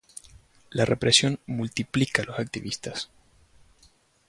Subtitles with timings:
[0.71, 3.11] La represión multiplica a los activistas